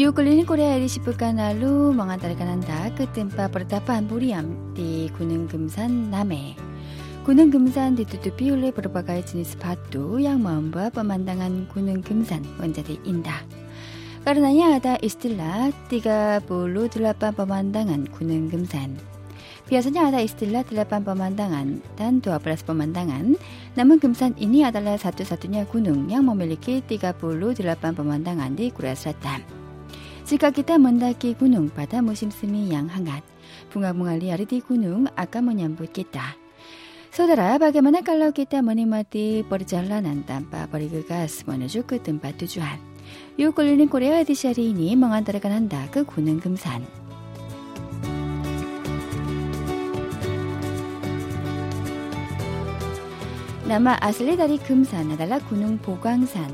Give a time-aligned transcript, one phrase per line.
[0.00, 6.08] Yuk keliling Korea edisi pekan lalu mengantarkan Anda ke tempat pertapaan Buriam di Gunung Gemsan
[6.08, 6.56] Name.
[7.20, 13.44] Gunung Gemsan ditutupi oleh berbagai jenis batu yang membuat pemandangan Gunung Gemsan menjadi indah.
[14.24, 16.48] Karenanya ada istilah 38
[17.36, 18.96] pemandangan Gunung Gemsan.
[19.70, 23.38] Biasanya ada istilah 8 pemandangan dan 12 pemandangan,
[23.78, 27.14] namun Gemsan ini adalah satu-satunya gunung yang memiliki 38
[27.94, 29.46] pemandangan di Korea Selatan.
[30.26, 33.22] Jika kita mendaki gunung pada musim semi yang hangat,
[33.70, 36.34] bunga-bunga liar di gunung akan menyambut kita.
[37.14, 42.78] Saudara, bagaimana kalau kita menikmati perjalanan tanpa bergegas menuju ke tempat tujuan?
[43.38, 47.09] Yuk keliling Korea edisi hari ini mengantarkan Anda ke Gunung Gemsan.
[53.70, 56.50] 남아 아슬레다리 금산 나달라 군웅 보광산.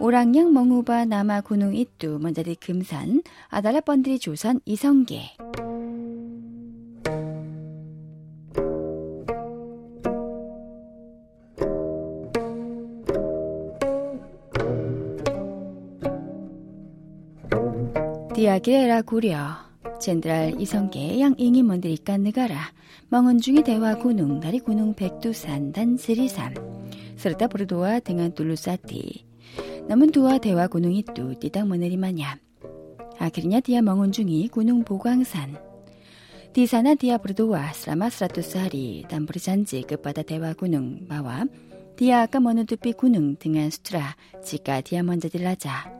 [0.00, 3.22] 오랑양 멍우바 남아 군웅 이뚜 먼자리 금산.
[3.46, 5.36] 아달라 번들이 조선 이성계.
[18.34, 19.69] 디아게라 구려.
[20.00, 22.72] 젠드랄 이성계 양잉이 먼드리까 느가라
[23.10, 26.54] 멍은중이 대화 군웅 다리 군웅 백두산 단스리산
[27.16, 29.24] 쓰르다 보르도와 등한 뚫루사띠
[29.88, 32.38] 남은 두와 대화 군웅이 또 띠당 머느리 마냐
[33.18, 35.58] 아그리냐 디아 멍은중이 군웅 보광산
[36.52, 41.44] 디사나 디아 보르도와 스라마 스라투사리 담브리 잔지 끝바다 대화 군웅 마와
[41.96, 45.99] 디아 아까 머느 두피 군웅 등한 수트라 지가 디아 먼저 딜라자.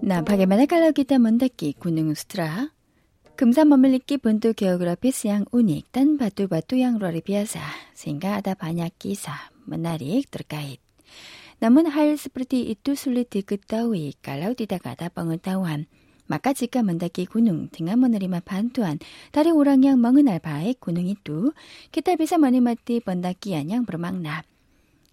[0.00, 0.08] berubah menjadi Gemsan.
[0.08, 2.72] Nah, bagaimana kalau kita mendaki Gunung Sutra?
[3.40, 7.64] 금산 memiliki bentuk geografis yang unik dan batu-batu yang luar biasa,
[7.96, 10.76] sehingga ada banyak kisah menarik terkait.
[11.64, 15.88] Namun hal seperti itu sulit diketahui kalau tidak ada pengetahuan.
[16.28, 19.00] Maka jika mendaki gunung dengan menerima bantuan
[19.32, 21.56] dari orang yang mengenal baik gunung itu,
[21.90, 24.44] kita bisa menikmati pendakian yang bermakna.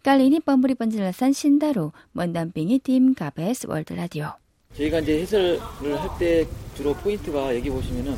[0.04, 4.47] Kali ini pemberi penjelasan Shindaru mendampingi tim KBS World Radio.
[4.77, 6.47] 저희가 이제 해설을 할 때
[6.77, 8.17] 주로 포인트가 여기 보시면은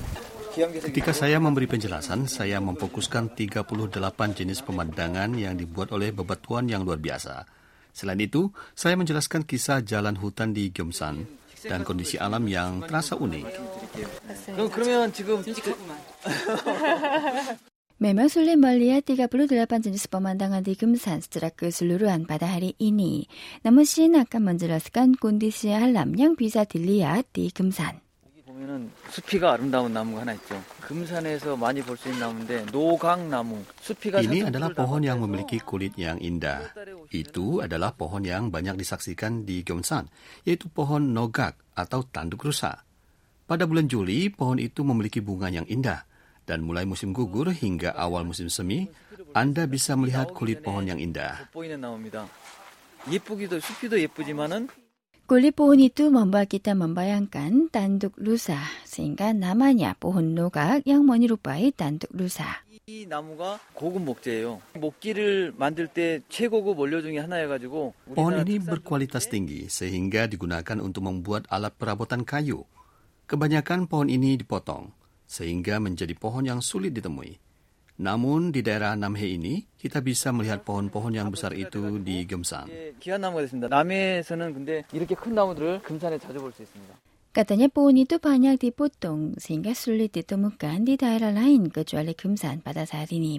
[0.54, 3.90] Ketika saya memberi penjelasan, saya memfokuskan 38
[4.38, 7.42] jenis pemandangan yang dibuat oleh bebatuan yang luar biasa.
[7.90, 11.26] Selain itu, saya menjelaskan kisah jalan hutan di Gyeomsan
[11.66, 13.46] dan kondisi alam yang terasa unik.
[14.70, 15.42] 그러면 지금
[18.04, 23.24] Memang sulit melihat 38 jenis pemandangan di Gemsan secara keseluruhan pada hari ini.
[23.64, 28.04] Namun Shin akan menjelaskan kondisi alam yang bisa dilihat di Gemsan.
[28.28, 30.60] 여기 보면은 숲이가 아름다운 나무가 하나 있죠.
[30.84, 33.64] 금산에서 많이 볼 수 있는 나무인데 노강나무.
[33.80, 36.60] 숲이가 Ini 산속을 adalah 다 pohon yang 건너서 memiliki kulit yang indah.
[37.08, 40.12] Itu adalah pohon yang banyak disaksikan di Gyeongsan,
[40.44, 42.84] yaitu pohon nogak atau tanduk rusa.
[43.48, 46.04] Pada bulan Juli, pohon itu memiliki bunga yang indah.
[46.48, 48.92] Dan mulai musim gugur hingga awal musim semi,
[49.32, 51.48] Anda bisa melihat kulit pohon yang indah.
[51.50, 52.28] 돋보이는 나무입니다.
[53.10, 54.68] 예쁘기도 숲이도 예쁘지만은
[55.24, 62.12] Kulit pohon itu membuat kita membayangkan tanduk lusa, sehingga namanya pohon nogak yang menyerupai tanduk
[62.12, 62.60] lusa.
[62.84, 64.60] 이 나무가 고급 목재예요.
[64.76, 70.28] 목기를 만들 때 최고급 원료 중에 하나여가지고 Pohon 우리나라 ini 특산품 berkualitas 중에 tinggi sehingga
[70.28, 72.68] digunakan untuk membuat alat perabotan kayu.
[73.24, 74.92] Kebanyakan pohon ini dipotong
[75.29, 77.37] sehingga menjadi pohon yang sulit ditemui.
[77.99, 82.65] Namun di daerah Namhe ini, kita bisa melihat pohon-pohon yang besar itu di Gemsan.
[87.29, 93.13] Katanya pohon itu banyak dipotong sehingga sulit ditemukan di daerah lain kecuali Gemsan pada saat
[93.13, 93.37] ini.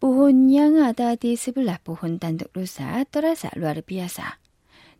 [0.00, 4.40] Pohon yang ada di sebelah pohon tanduk rusa terasa luar biasa.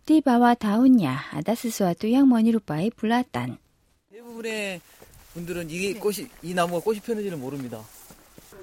[0.04, 3.56] Di bawah daunnya ada sesuatu yang menyerupai bulatan.
[5.29, 7.81] 대부분의 분들은 이게 꽃이 이 나무가 꽃이 피었는지는 모릅니다.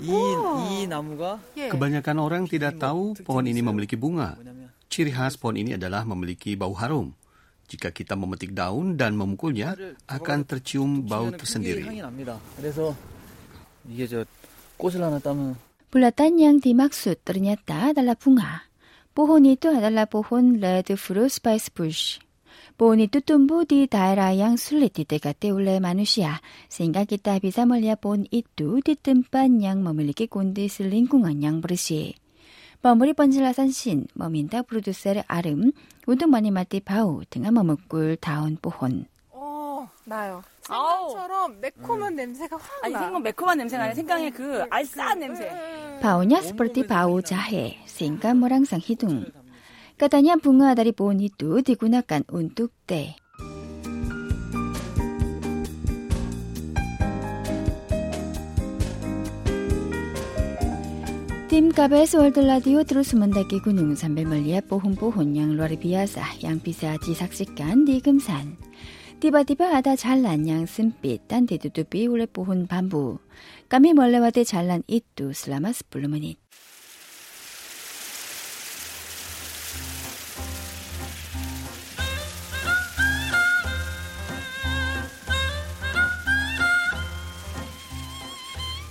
[0.01, 4.37] 이, 이 나무가 Kebanyakan orang tidak tahu pohon ini memiliki bunga.
[4.41, 7.13] 뭐냐면 Ciri khas pohon ini adalah memiliki bau harum.
[7.69, 9.77] Jika kita memetik daun dan memukulnya,
[10.09, 12.25] akan tercium bau 피면은 굉장히 향이
[21.77, 22.26] tersendiri.
[22.78, 26.40] 보니 뚜뚠부디 다이라양 술리띠드가 떼울래 마누시아
[26.70, 32.14] 생각이 따비자 멀리야 본 이뚜 띠뜸반 양 머물리기 꼰디 슬린 궁한 양 브르시
[32.84, 35.72] 머무리 번질라산 신 머민다 프로듀셀 아름
[36.06, 42.16] 우두머니 마띠 바우 등한 머뭇꿀 다운 보혼 어 나요 생강처럼 매콤한 음.
[42.16, 43.00] 냄새가 확 아니 나.
[43.00, 45.28] 생강 매콤한 냄새가 아니라 생강의 그 알싸한 네.
[45.28, 46.00] 냄새.
[46.02, 49.26] 바우냐 스포티 바우 자해 생강 모랑상 히둥.
[49.98, 53.16] 까다냐 붕어아다리 보니 또 디구나깐 온뚝대.
[61.48, 68.56] 팀카베스 월드라디오 드루스먼다기 군웅 산벨멀리에 뽀혼뽀혼양 로리비아사 양피사 지삭식간 니금산.
[69.20, 73.18] 디바디바 아다 잘난 양슴빛 딴 데두두비 올레 뽀혼 반부.
[73.68, 76.38] 까미 멀레와데 잘난 이뚜 슬라마스 블루머닛.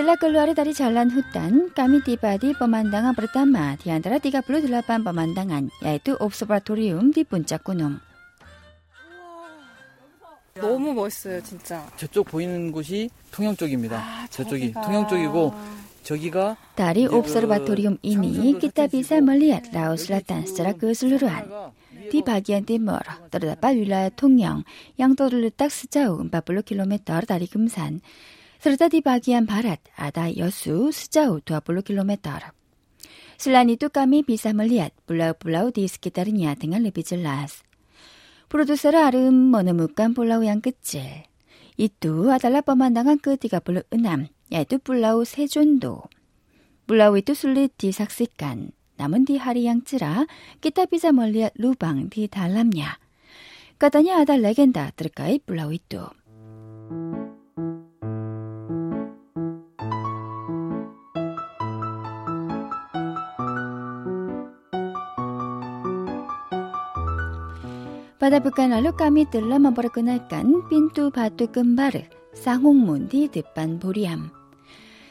[0.00, 0.16] mata.
[0.16, 6.16] Setelah keluar dari jalan hutan, kami tiba di pemandangan pertama di antara 38 pemandangan, yaitu
[6.16, 8.00] observatorium di puncak gunung.
[10.60, 11.86] 너무 멋있어요, 진짜.
[11.96, 13.96] 저쪽 보이는 곳이 통영 쪽입니다.
[13.96, 14.80] 아, 저쪽이 저기가.
[14.82, 15.54] 통영 쪽이고
[16.02, 21.44] 저기가 Dari 그 observatorium ini, kita bisa melihat Laut Selatan secara keseluruhan.
[22.10, 23.00] Di bagian timur,
[23.30, 24.64] terdapat wilayah Tongyang
[24.96, 26.32] yang terletak sejauh 40
[26.64, 28.00] km dari Gemsan.
[28.60, 32.44] Serta di bagian barat ada Yeosu sejauh 20 km.
[33.40, 37.64] Selain itu kami bisa melihat pulau-pulau di sekitarnya dengan lebih jelas.
[38.52, 41.24] Produser Arum menemukan pulau yang kecil.
[41.80, 43.96] Itu adalah pemandangan ke-36,
[44.52, 46.12] yaitu Pulau Sejondo.
[46.84, 50.28] Pulau itu sulit disaksikan, namun di hari yang cerah
[50.60, 53.00] kita bisa melihat lubang di dalamnya.
[53.80, 56.19] Katanya ada legenda terkait pulau itu.
[68.30, 74.30] Pada pekan lalu kami telah memperkenalkan pintu batu kembar Sangungmun di depan Buriam.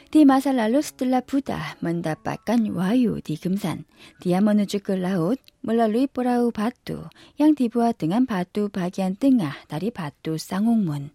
[0.08, 3.84] Di masa lalu setelah Buddha mendapatkan wahyu di Gemsan,
[4.24, 10.40] dia menuju ke laut melalui perahu batu yang dibuat dengan batu bagian tengah dari batu
[10.40, 11.12] Sangungmun.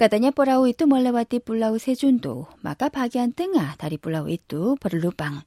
[0.00, 5.44] Katanya perahu itu melewati pulau Sejundo, maka bagian tengah dari pulau itu berlubang.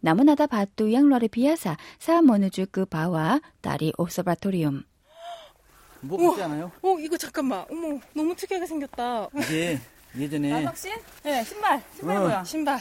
[0.00, 4.93] Namun ada batu yang luar biasa saat menuju ke bawah dari observatorium.
[6.06, 6.30] 뭐 우와.
[6.30, 6.70] 같지 않아요?
[6.82, 7.64] 어, 이거 잠깐만.
[7.70, 9.28] 어머, 너무 특이하게 생겼다.
[9.36, 9.78] 이게
[10.16, 10.92] 예전에 나덕신?
[11.24, 11.82] 네, 예, 신발.
[11.96, 12.20] 신발 어.
[12.20, 12.44] 뭐야?
[12.44, 12.78] 신발.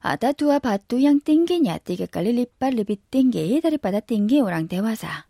[0.00, 5.26] 아다두와 바뚜양 땡게냐 땡게깔리 리빨 리비 땡게 다리바다 땡게 오랑 대화사.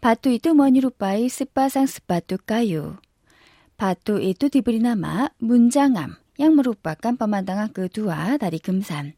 [0.00, 2.96] 바뚜 이뚜 머니 루빠이 스빠상 스빠뚜까유.
[3.76, 9.12] 바뚜 이뚜 디브리나마 문장암 양무루빠 깜빠만당한 그 두와 다리 금산.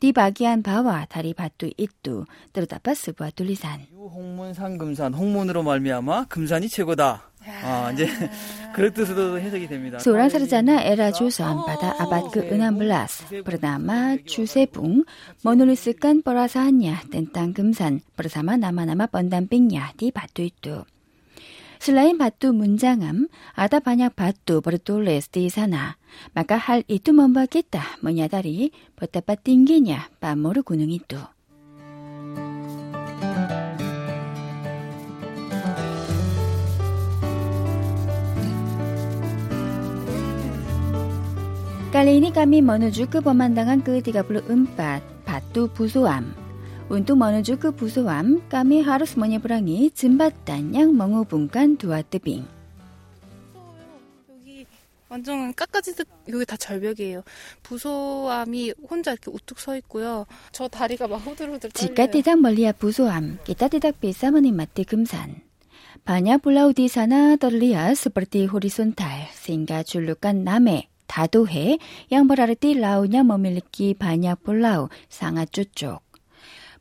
[0.00, 3.80] 디바기한 바와 다리 밭두 이뚜 뜨르다빠스 부아 뚫리산.
[3.92, 7.22] 홍문 상금산 홍문으로 말미암아 금산이 최고다.
[7.62, 8.72] 아, 이제 아.
[8.72, 9.98] 그런 뜻으로 해석이 됩니다.
[9.98, 15.04] 소랑사르자나 에라주선 바다 아바크 은함블라스 브르나마 주세붕
[15.42, 20.84] 모놀리스깐 버라사한야 땐땅 금산 브르사마 나마나마 번담빙야 디바뚜이뚜
[21.78, 25.94] Selain batu munjangam, ada banyak batu bertulis di sana.
[26.34, 31.22] Maka hal itu membuat kita menyadari betapa tingginya pamor gunung itu.
[41.88, 44.78] Kali ini kami menuju ke pemandangan ke-34,
[45.24, 46.47] Batu Busoam.
[46.91, 52.43] Untuk menuju ke Busoam, kami harus menyeberangi jembatan yang menghubungkan dua tebing.
[54.29, 54.67] 여기
[55.09, 57.23] 완전 깎아지듯 여기 다 절벽이에요.
[57.63, 60.25] 부소암이 혼자 이렇게 우뚝 서 있고요.
[60.51, 62.11] 저 다리가 막 후들후들 Jika 떨려요.
[62.11, 65.41] tidak melihat Busoam, kita tidak bisa menikmati Gemsan.
[66.03, 71.79] Banyak pulau di sana terlihat seperti horizontal, sehingga julukan Name, Dadohe,
[72.11, 76.06] yang berarti lautnya memiliki banyak pulau, sangat cocok.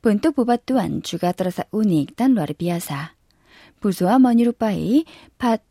[0.02, 3.14] 본토 부바뚜한 주가 따라서 우닉단 라르비아사.
[3.80, 5.06] 부소와 머니루빠이
[5.38, 5.62] 밭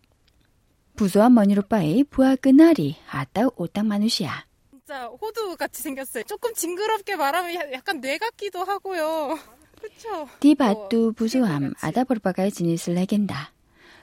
[0.96, 4.44] 부소와 머니루빠이 부하 그날이 아따 오땅 마누시아.
[4.70, 6.24] 진짜 호두 같이 생겼어요.
[6.24, 9.38] 조금 징그럽게 말하면 약간 뇌 같기도 하고요.
[9.80, 10.28] 그렇죠.
[10.40, 13.52] 디바뚜 뭐, 부소함 아다볼바가의 지닛을 해겐다.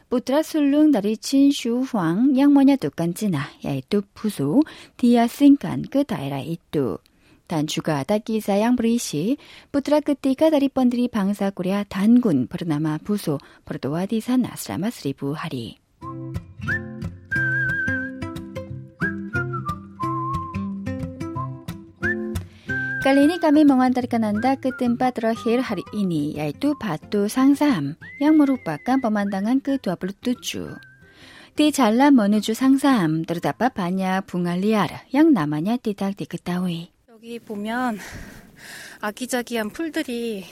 [0.09, 4.61] 보트라 술룽 나리 친슈 황 양머냐두깐지나 야이뚜 부소
[4.97, 6.99] 디아 싱깐 그 다이라 이뚜.
[7.45, 7.51] Daerah itu.
[7.53, 9.37] Dan juga ada kisah yang berisi
[9.71, 15.77] putra ketiga dari pendiri bangsa Korea Dangun bernama Busu berdoa di sana selama seribu hari.
[23.03, 28.95] Kali ini kami mengantarkan Anda ke tempat terakhir hari ini, yaitu Batu Sangsam, yang merupakan
[28.95, 30.79] pemandangan ke-27.
[31.51, 36.92] Di Jalan Menuju Sangsam terdapat banyak bunga liar yang namanya tidak diketahui.
[37.22, 37.98] 여기 보면
[39.00, 40.44] 아기자기한 풀들이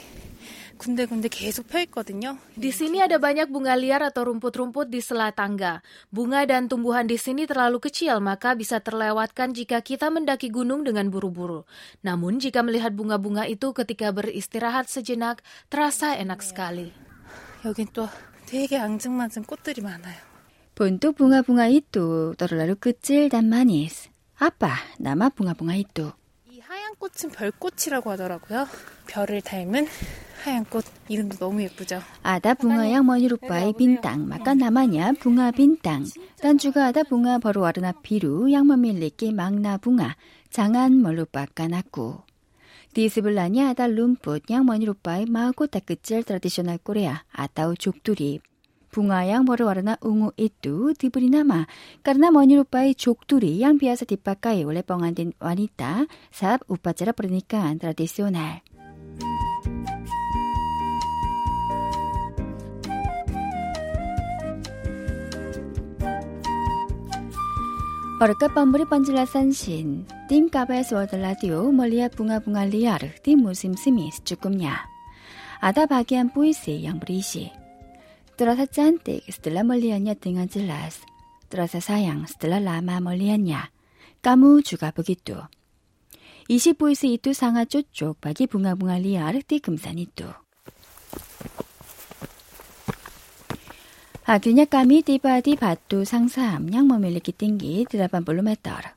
[0.77, 2.37] 군데군데 계속 펴 있거든요.
[2.55, 5.81] Di sini ada banyak bunga liar atau rumput-rumput di sela tangga.
[6.13, 11.09] Bunga dan tumbuhan di sini terlalu kecil, maka bisa terlewatkan jika kita mendaki gunung dengan
[11.09, 11.65] buru-buru.
[12.05, 16.93] Namun jika melihat bunga-bunga itu ketika beristirahat sejenak, terasa enak sekali.
[17.65, 18.07] 여긴 또
[18.45, 20.15] 되게 앙증맞은 꽃들이 많아요.
[20.77, 24.13] Bentuk bunga-bunga itu terlalu kecil dan manis.
[24.37, 26.13] Apa nama bunga-bunga itu?
[27.02, 28.68] 꽃은 별꽃이라고 하더라고요.
[29.08, 29.88] 별을 닮은
[30.44, 30.84] 하얀 꽃.
[31.08, 32.00] 이름도 너무 예쁘죠.
[32.22, 34.28] 아다 붕아양 머니루빠이 빈땅.
[34.28, 35.14] 마까 나마냐?
[35.18, 36.04] 붕아 빈땅.
[36.40, 38.52] 딴주가 아다 붕아 바로 아르나 비루.
[38.52, 40.14] 양머밀리끼 막나 붕아
[40.50, 42.20] 장안 멀루빠까 낙구
[42.94, 44.44] 디스블라니 아다 룸풋.
[44.48, 48.40] 양머니루빠이 마고 따끝질 트라디셔널 꼬레야 아따우 족두리.
[48.92, 51.64] Bunga yang berwarna ungu itu diberi nama
[52.04, 58.60] karena menyerupai jokduri yang biasa dipakai oleh pengantin wanita saat upacara pernikahan tradisional.
[68.20, 74.84] Warga pemberi penjelasan Shin, tim KBS World Radio melihat bunga-bunga liar di musim semi secukupnya.
[75.64, 77.61] Ada bagian puisi yang berisi.
[78.32, 81.04] Terasa cantik setelah melihatnya dengan jelas.
[81.52, 83.68] Terasa sayang setelah lama melihatnya.
[84.24, 85.36] Kamu juga begitu.
[86.48, 90.26] Isi puisi itu sangat cocok bagi bunga-bunga liar di Gemsan itu.
[94.22, 98.96] Akhirnya kami tiba di Batu Sangsam yang memiliki tinggi 80 meter.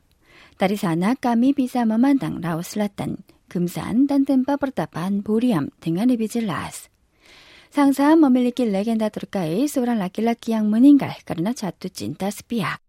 [0.56, 3.20] Dari sana kami bisa memandang Laut Selatan,
[3.52, 6.88] Gemsan, dan tempat pertapaan Buriam dengan lebih jelas.
[7.76, 12.80] Sangsam memiliki legenda terkait seorang laki-laki yang meninggal karena jatuh cinta sepihak.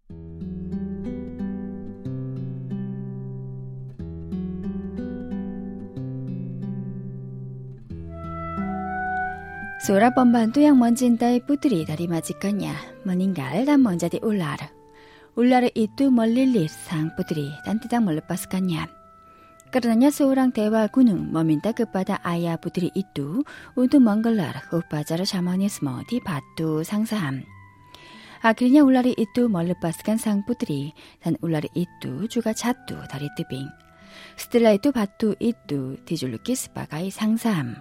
[9.84, 14.72] Seorang pembantu yang mencintai putri dari majikannya meninggal dan menjadi ular.
[15.36, 18.97] Ular itu melilit sang putri dan tidak melepaskannya.
[19.68, 23.44] Karenanya seorang dewa gunung meminta kepada ayah putri itu
[23.76, 27.44] untuk menggelar upacara shamanisme di Batu Sangsam.
[28.40, 33.68] Akhirnya ular itu melepaskan sang putri dan ular itu juga jatuh dari tebing.
[34.40, 37.76] Setelah itu batu itu dijuluki sebagai Sangsam.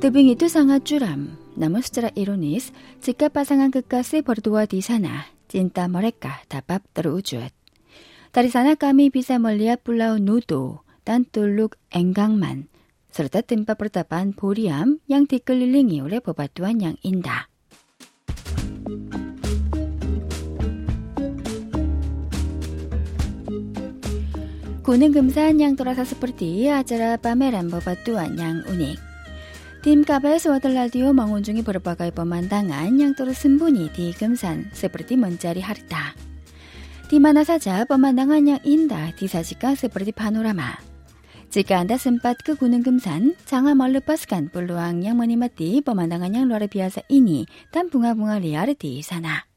[0.00, 2.74] Tebing itu sangat curam, namun secara ironis,
[3.04, 7.52] jika pasangan kekasih berdua di sana, cinta mereka dapat terwujud.
[8.32, 12.72] Dari sana kami bisa melihat Pulau Nudo dan Teluk Enggangman,
[13.12, 17.52] serta tempat pertapaan Boriam yang dikelilingi oleh bebatuan yang indah.
[24.82, 29.11] Gunung Gemsan yang terasa seperti acara pameran bebatuan yang unik.
[29.82, 36.14] Tim KBS World Radio mengunjungi berbagai pemandangan yang tersembunyi di Gemsan seperti mencari harta.
[37.10, 40.78] Di mana saja pemandangan yang indah disajikan seperti panorama.
[41.50, 47.02] Jika Anda sempat ke Gunung Gemsan, jangan melepaskan peluang yang menikmati pemandangan yang luar biasa
[47.10, 49.51] ini dan bunga-bunga liar di sana.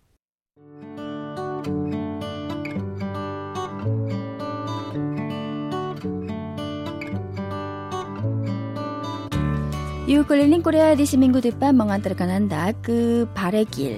[10.06, 13.98] Yuk keliling Korea edisi minggu depan mengantarkan Anda ke Bare길.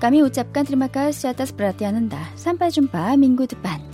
[0.00, 2.24] Kami ucapkan terima kasih atas perhatian Anda.
[2.40, 3.91] Sampai jumpa minggu depan.